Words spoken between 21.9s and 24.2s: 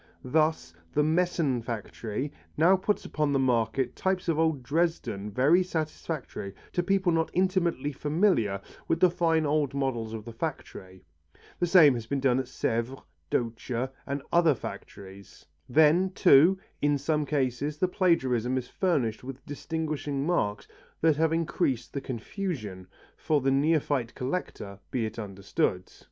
the confusion for the neophyte